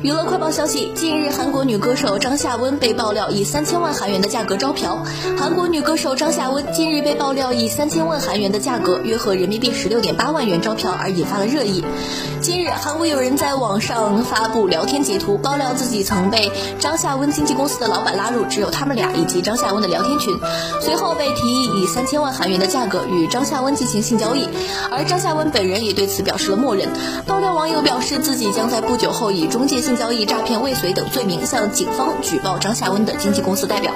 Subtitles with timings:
[0.00, 4.96] 娱乐快报消息：近日，韩国女歌手张夏温被爆料以三千万韩元的价格招嫖。
[5.36, 11.84] 韩国女歌手张夏温近日被爆料以三千万韩元的价格，约合人民币十六点八万元招嫖，而引发了热议。
[12.40, 20.32] 近日，韩国有人在网上发布聊天截图，爆料自己曾被张夏温经纪公司的老板拉入只有他们俩以及张夏温的聊天群，
[20.80, 24.48] 随后被提议以三千万韩元的价格与张夏温进行性交易，
[24.92, 26.88] 而张夏温本人也对此表示了默认。
[27.26, 29.87] 爆料网友表示，自己将在不久后以中介。
[29.88, 33.90] 性交易、诈骗未遂等罪名向警方举报张夏温的经纪公司代表。